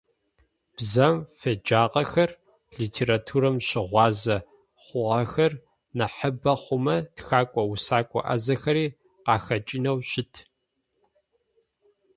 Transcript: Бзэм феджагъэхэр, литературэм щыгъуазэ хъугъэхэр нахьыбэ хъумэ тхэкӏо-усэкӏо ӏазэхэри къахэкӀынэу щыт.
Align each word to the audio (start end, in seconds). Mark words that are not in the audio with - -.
Бзэм 0.75 1.15
феджагъэхэр, 1.37 2.31
литературэм 2.79 3.57
щыгъуазэ 3.67 4.37
хъугъэхэр 4.83 5.53
нахьыбэ 5.97 6.53
хъумэ 6.63 6.95
тхэкӏо-усэкӏо 7.15 8.19
ӏазэхэри 8.25 8.85
къахэкӀынэу 9.25 9.99
щыт. 10.09 10.33